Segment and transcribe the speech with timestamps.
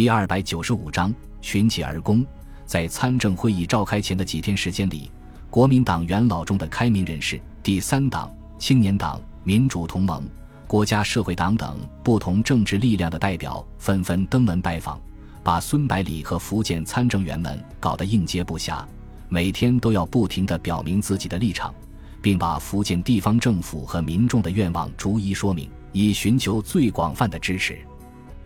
[0.00, 2.24] 第二百九十五章群起而攻。
[2.64, 5.10] 在参政会议召开前的几天时间里，
[5.50, 10.26] 国民党元老中的开明人士、第三党、青年党、民主同盟、
[10.66, 14.98] 国家社会党等不同政治力量的代表纷纷登门拜访，
[15.42, 18.82] 把孙百里和福建参政员们搞得应接不暇，
[19.28, 21.74] 每天都要不停地表明自己的立场，
[22.22, 27.78] 并把福建地方政府和民众的愿望逐一说明，以寻求最广泛的支持。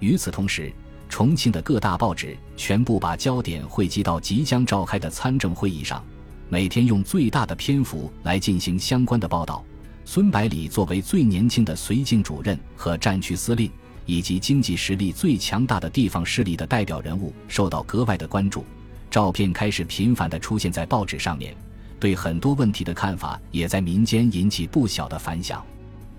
[0.00, 0.73] 与此同时，
[1.09, 6.04] 重庆的各大报纸全部把焦点汇集到即将召开的参政会议上，
[6.49, 9.64] 每天用最大的篇幅来进行相关的报道。
[10.04, 13.71] 孙百里作为最年轻的绥靖主任和战区司令，
[14.04, 18.64] 以及经济实力最强大的地方势力的代表人物，受到格外的关注。
[19.11, 21.55] 照片开始频繁地出现在报纸上面，
[22.00, 25.64] 对很多问题的看法也在民间引起不小的反响。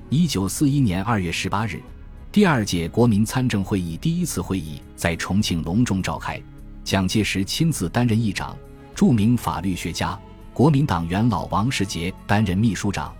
[0.09, 1.81] 一九四一年二月十八日。
[2.35, 6.37] 第二届国民参政会议第一次会议在重庆隆重召开，
[6.83, 8.53] 蒋介石亲自担任议长，
[8.93, 10.19] 著名法律学家、
[10.53, 13.15] 国民党元老王世杰担任秘书长。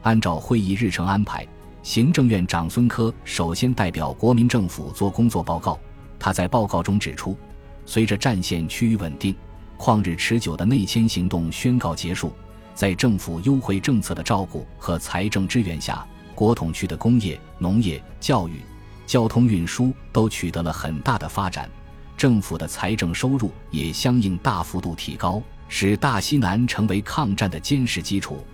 [0.00, 1.46] 按照会议日程安排，
[1.82, 5.78] 行政院长孙科首先代表国民政府做工作报告。
[6.18, 7.36] 他在报告中指出，
[7.84, 9.36] 随着战线趋于稳定，
[9.76, 12.32] 旷日持久的内迁行动宣告结束，
[12.74, 16.06] 在政府优惠政策的照顾和财政支援下。
[16.36, 18.60] 国统区的工业、农业、教育、
[19.06, 21.68] 交通运输都取得了很大的发展，
[22.14, 28.44] 政府的财政收入也相应大幅度提高，使大西南成为抗战的坚实基础，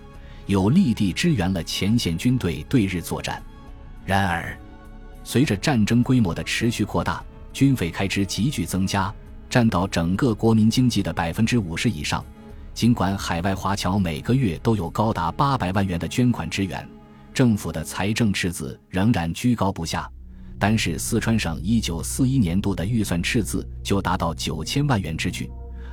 [0.45, 3.43] 有力地支援了前线军队对日作战。
[4.05, 4.57] 然而，
[5.25, 9.13] 随着战争规模的持续扩大，军费开支急剧增加，
[9.49, 12.23] 占到整个国民经济的百分之五十以上。
[12.73, 16.89] 尽管海外华侨每个月都有高达八百万元的捐款支援。
[17.33, 20.07] 政府的财政赤字仍然居高不下，
[20.59, 25.49] 单是四川省一九四一年度的预算赤字就达到九千万元之巨，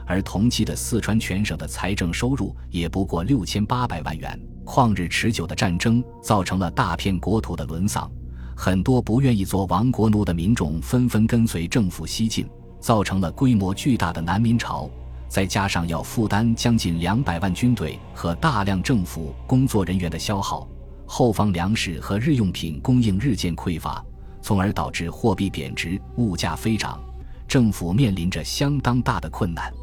[0.07, 4.39] 而同期的四川全省的财政收入也不过六千八百万元。
[4.67, 8.09] 旷日持久的战争造成了大片国土的沦丧，
[8.55, 12.47] 很多不愿意做亡国奴的民众纷纷跟随政府西进，
[12.81, 14.91] 造成了规模巨大的难民潮。
[15.27, 20.69] 再加上要负担将近两百万军队和大量政府工作人员的消耗。
[21.13, 24.03] 后方粮食和日用品供应日渐匮乏，
[24.41, 27.03] 从而导致货币贬值、物价飞涨，
[27.49, 29.75] 政府面临着相当大的困难。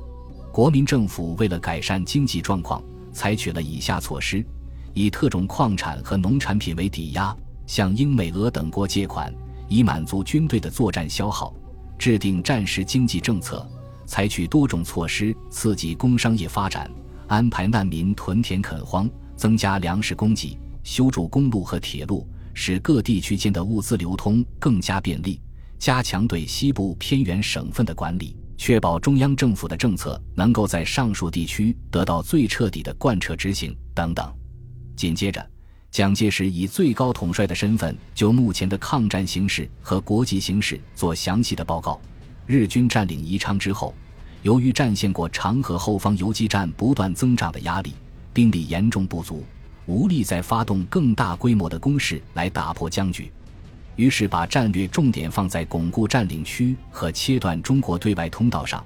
[0.53, 4.41] 国民政府为了改善经济状况，采取了以下措施：
[4.93, 9.31] 以特种矿产和农产品为抵押，向英美俄等国借款，
[9.67, 11.53] 以满足军队的作战消耗；
[11.99, 13.69] 制定战时经济政策，
[14.05, 16.89] 采取多种措施刺激工商业发展，
[17.27, 20.57] 安排难民屯田垦荒，增加粮食供给。
[20.87, 25.37] 修筑公路和铁路，使各地区间的物资流通更加便利；
[25.77, 34.33] 加强对西部偏远省份的管理，确保中央政府的政策能够在上述地区得到最彻底的贯彻执行等等。
[34.95, 35.45] 紧接着，
[35.91, 41.99] 蒋介石以最高统帅的身份，就目前的抗战形势和国际形势做详细的报告。
[42.45, 43.93] 日军占领宜昌之后，
[44.41, 47.93] 由于战线过长河后方游击战不断增长的压力，
[48.31, 49.43] 兵力严重不足。
[49.87, 53.31] 无力再发动更大规模的攻势来打破僵局，
[53.95, 58.83] 于是把战略重点放在巩固占领区和切断中国对外通道上。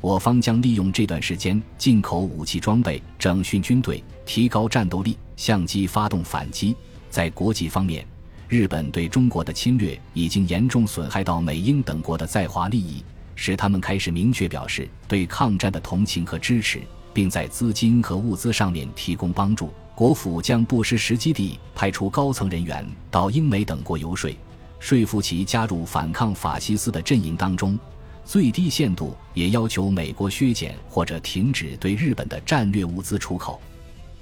[0.00, 6.74] 我方将利用这段时间进口武器装备、整训军队、提高战斗力，相机发动反击。
[7.10, 8.04] 在国际方面，
[8.48, 13.04] 日本对中国的侵略已经严重损害到美英等国的在华利益，
[13.36, 16.80] 使他们开始明确表示对抗战的同情和支持，
[17.12, 19.72] 并在资金和物资上面提供帮助。
[20.00, 24.34] 国府将不失时机地派出高层人员到英美等国游说，
[24.78, 27.78] 说服其加入反抗法西斯的阵营当中。
[28.24, 33.60] 最低限度也要求美国削减或者停止对日本的战略物资出口。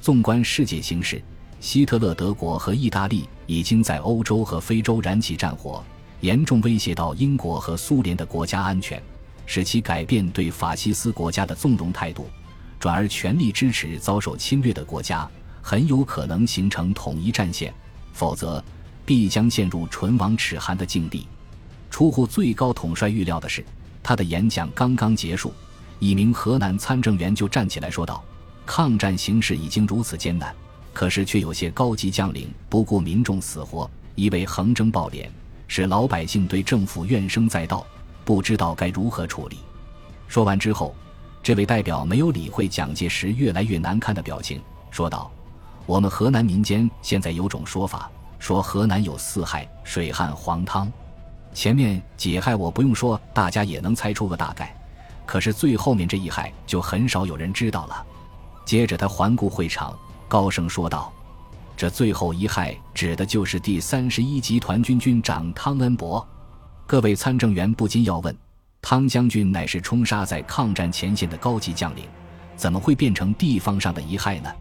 [0.01, 1.23] 纵观世界形势，
[1.61, 5.85] 希特勒德国和意大利已经在欧洲和非洲燃起战火，
[6.23, 9.01] 严重威胁到英国和苏联的国家安全，
[9.47, 12.27] 使其改变对法西斯国家的纵容态度，
[12.81, 15.31] 转而全力支持遭受侵略的国家。
[15.69, 17.75] 很有可能形成统一战线，
[18.15, 18.65] 否则
[19.05, 21.29] 必将陷入唇亡齿寒的境地。
[21.91, 23.63] 出乎最高统帅预料的是，
[24.03, 25.53] 他的演讲刚刚结束，
[25.99, 28.25] 一名河南参政员就站起来说道
[28.65, 30.55] ：“抗战形势已经如此艰难，
[30.95, 35.29] 可是却有些高级将领不顾民众死活，一味横征暴敛，
[35.67, 37.87] 使老百姓对政府怨声载道，
[38.25, 39.59] 不知道该如何处理。”
[40.29, 40.95] 说完之后，
[41.43, 45.31] 这位代表没有理会蒋介石越来越难看的表情，说道。
[45.89, 50.93] 我们河南民间现在有种说法，说河南有四害：水旱、黄汤。
[51.55, 54.77] 前面几害我不用说，大家也能猜出个大概。
[55.25, 58.07] 可是最后面这一害就很少有人知道了。
[58.67, 59.99] 接着他环顾会场，
[60.29, 61.11] 高声说道
[61.75, 66.25] ：“这最后一害指的就是第三十一集团军军长汤恩伯。”
[66.87, 68.37] 各位参政员不禁要问：
[68.83, 72.05] 汤将军乃是冲杀在抗战前线的高级将领，
[72.57, 74.53] 怎么会变成地方上的一害呢？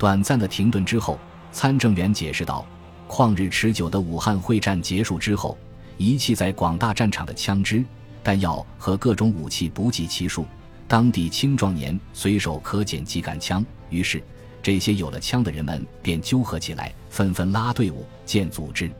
[0.00, 1.18] 短暂的停顿之后，
[1.52, 2.66] 参政员解释道
[3.06, 5.58] ：“旷日持久的武汉会战结束之后，
[5.98, 7.84] 遗弃在广大战场的枪支、
[8.24, 10.46] 弹药和各种武器不计其数，
[10.88, 13.62] 当地青壮年随手可捡几杆枪。
[13.90, 14.22] 于是，
[14.62, 18.90] 这些有了枪的人们便纠合起来，纷纷拉队伍、建组织。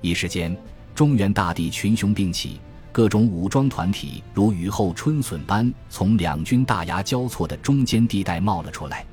[0.00, 0.56] 一时间，
[0.94, 2.60] 中原大地群雄并起，
[2.92, 9.04] 各种武装团体如雨后春笋般从两军大牙交错的中间地带冒了出来。”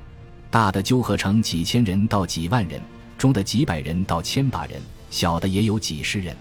[0.53, 2.79] 大的纠合成几千人到几万人，
[3.17, 4.79] 中的几百人到千把人，
[5.09, 6.37] 小的也有几十人。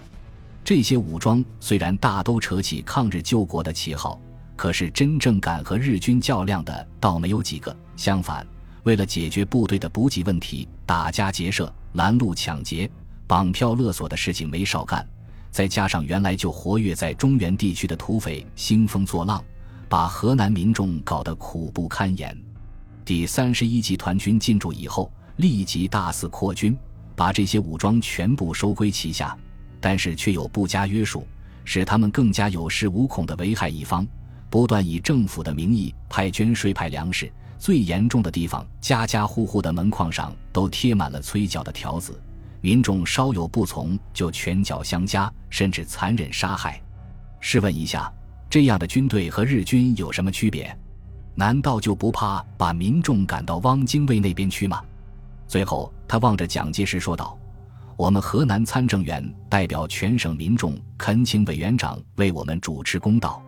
[0.63, 4.21] 这些武装虽然大都扯起抗日救国的旗号，
[4.55, 7.75] 可是真正敢和日军较量的倒没有几个。
[7.95, 8.45] 相反，
[8.83, 12.87] 为了解决部队的补给问题，打家劫舍、拦路抢劫、
[13.25, 15.03] 绑票勒索的事情没少干。
[15.49, 19.43] 再加上原来就活跃在中原地区的土匪兴风作浪，
[19.89, 22.37] 把河南民众搞得苦不堪言。
[23.05, 26.77] 第三十一集团军进驻以后，立即大肆扩军，
[27.17, 29.37] 把这些武装全部收归旗下，
[29.81, 31.27] 但是却有不加约束，
[31.65, 34.07] 使他们更加有恃无恐的危害一方，
[34.49, 37.29] 不断以政府的名义派捐税、派粮食。
[37.59, 42.17] 最严重的地方，家家户户的门框上都贴满了催缴的条子，
[42.61, 46.81] 民众稍有不从，就拳脚相加，甚至残忍杀害。
[47.41, 48.09] 试问一下，
[48.49, 50.73] 这样的军队和日军有什么区别？
[51.35, 54.81] 难道就不怕把民众赶到汪精卫那边去吗？
[55.47, 57.37] 最后，他望着蒋介石说道
[57.97, 63.41] ：“我们河南参政员代表全省民众，恳请委员长为我们主持公道。”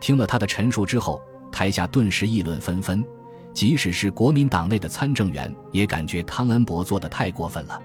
[0.00, 1.20] 听了他的陈述之后，
[1.52, 3.04] 台下顿时议论纷纷，
[3.52, 7.80] 即使是国民党内的参政员也感觉汤恩伯做的太过分了。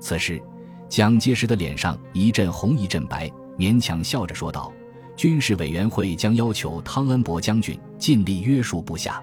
[0.00, 0.40] 此时，
[0.88, 4.72] 蒋介石的脸上一阵红一阵白，勉强笑着说道。
[5.20, 9.22] 军事委员会将要求汤恩伯将军尽力约束部下，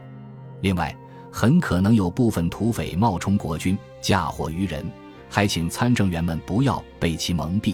[0.62, 0.96] 另外，
[1.32, 4.86] 很可能有部分土匪冒充国军，嫁祸于人，
[5.28, 7.74] 还请参政员们不要被其蒙蔽。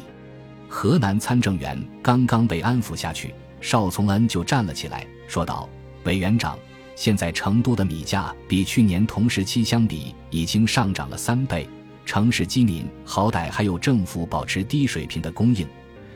[0.69, 5.67] 河南参政员刚刚被安抚下去，邵从恩就站了起来，说道
[6.05, 6.57] ：“委员长，
[6.95, 11.67] 现在成都的米价比去年同时期相比已经上涨了三倍，
[12.05, 15.67] 城市饥民好歹还有政府保持低水平的供应，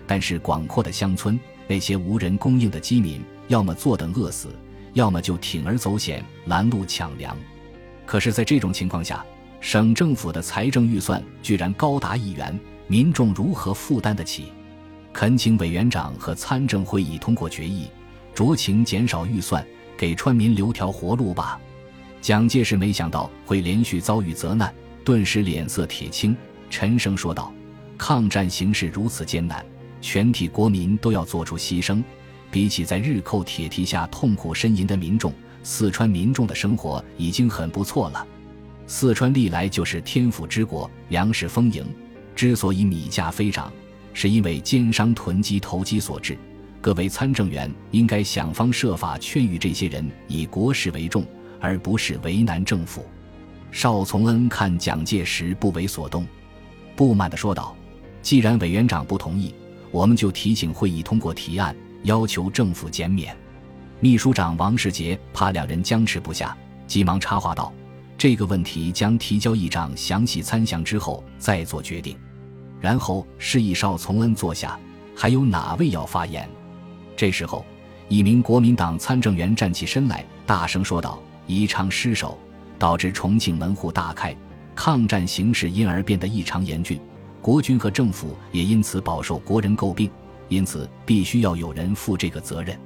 [0.08, 1.38] 但是广阔的乡村。”
[1.68, 4.50] 那些无人供应的饥民，要么坐等饿死，
[4.94, 7.38] 要么就铤而走险拦路抢粮。
[8.06, 9.26] 可是，在这种情况下，
[9.60, 14.46] 省政府的财政预算居然高达亿元，民众如何负担得起？
[15.12, 17.88] 恳请委员长和参政会议通过决议，
[18.34, 19.66] 酌情减少预算，
[19.98, 21.60] 给川民留条活路吧。
[22.22, 24.74] 蒋介石没想到会连续遭遇责难，
[25.04, 26.36] 顿时脸色铁青，
[26.70, 27.52] 沉声说道
[27.98, 29.66] ：“抗战形势如此艰难。”
[30.02, 32.04] 全体国民都要做出牺牲，
[32.52, 35.34] 比起在日寇铁蹄下痛苦呻吟的民众，
[35.64, 38.26] 四川民众的生活已经很不错了。
[38.86, 41.86] 四川历来就是天府之国，粮食丰盈，
[42.36, 43.72] 之所以米价飞涨，
[44.14, 46.38] 是因为奸商囤积投机所致。
[46.80, 51.26] 各位参政员应该想方设法劝喻这些人以国事为重，
[51.60, 53.06] 而不是为难政府。
[53.72, 56.26] 邵从恩看蒋介石不为所动，
[56.96, 57.76] 不满地说道
[58.22, 59.54] ：“既然委员长不同意。”
[59.92, 63.36] 我们就提醒会议通过提案，要求政府减免。
[64.00, 67.74] 秘书长王世杰怕两人僵持不下，急忙插话道
[68.18, 72.16] ：“这个问题将提交议长详细参详之后再做决定。”
[72.80, 74.78] 然后示意邵从恩坐下。
[75.16, 76.48] 还有哪位要发言？
[77.16, 77.66] 这时候，
[78.08, 82.38] 一名国民党参政员站起身来，大声说道：“宜昌失守，
[82.78, 84.38] 导致重庆门户大开，
[84.76, 87.02] 抗战形势因而变得异常严峻。”
[87.42, 90.10] 国军和政府也因此饱受国人诟病，
[90.50, 92.78] 因此必须要有人负这个责任。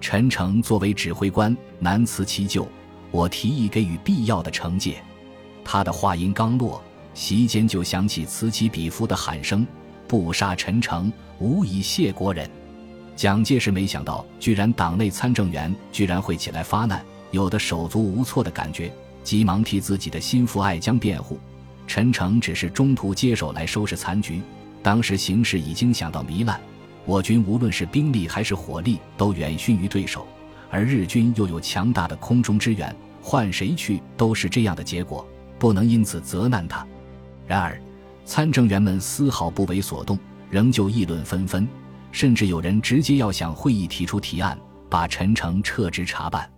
[0.00, 2.68] 陈诚作为指挥官，难辞其咎。
[3.10, 5.02] 我提议给予必要的惩戒。
[5.64, 6.82] 他的话音刚落，
[7.14, 9.66] 席间就响起此起彼伏的喊声
[10.06, 12.48] ：“不杀陈诚，无以谢国人。”
[13.16, 18.92] 蒋介石没想到，居然党内参政员居然会起来发难，有的手足无措的感觉，
[19.24, 21.38] 急忙替自己的心腹爱将辩护。
[21.86, 24.40] 陈诚只是中途接手来收拾残局，
[24.82, 26.60] 当时形势已经想到糜烂，
[27.04, 30.26] 我军无论是兵力还是火力都远逊于对手，
[30.70, 35.26] 而日军又有强大的空中支援，换谁去都是这样的结果，
[35.58, 36.86] 不能因此责难他。
[37.46, 37.80] 然而，
[38.24, 40.18] 参政员们丝毫不为所动，
[40.50, 41.66] 仍旧议论纷纷，
[42.10, 44.58] 甚至有人直接要向会议提出提案，
[44.90, 46.50] 把陈诚撤职查办。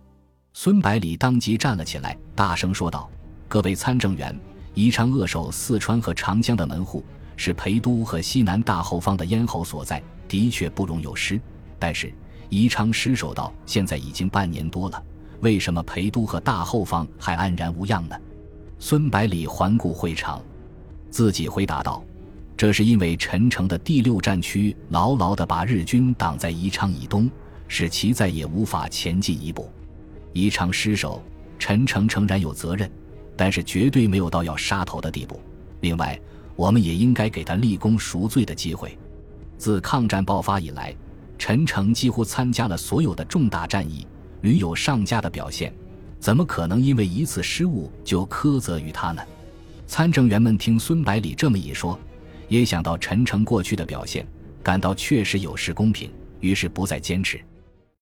[0.53, 3.07] 孙百里当即站了起来，大声说道
[3.47, 4.37] ：“各位参政员，
[4.79, 7.03] 宜昌扼守四川和长江的门户，
[7.35, 11.37] 是陪都和西南大后方的咽喉所在，的确不容有失。
[11.77, 12.13] 但是
[12.47, 15.03] 宜昌失守到现在已经半年多了，
[15.41, 18.15] 为什么陪都和大后方还安然无恙呢？”
[18.79, 20.41] 孙百里环顾会场，
[21.11, 22.01] 自己回答道
[22.55, 27.29] ：“这是因为陈诚的第六战区牢牢地把日军挡在宜昌以东，
[27.67, 29.69] 使其再也无法前进一步。
[30.31, 31.21] 宜昌失守，
[31.57, 32.89] 陈诚诚然有责任，
[33.39, 35.39] 但是绝对没有到要杀头的地步。
[35.79, 36.19] 另外，
[36.57, 38.97] 我们也应该给他立功赎罪的机会。
[39.57, 40.93] 自抗战爆发以来，
[41.37, 44.05] 陈诚几乎参加了所有的重大战役，
[44.41, 45.73] 屡有上佳的表现。”
[46.19, 49.21] 怎么可能因为一次失误就苛责于他呢？
[49.87, 51.97] 参政员们听孙百里这么一说，
[52.49, 54.27] 也想到陈诚过去的表现，
[54.61, 57.39] 感到确实有失公平，于是不再坚持。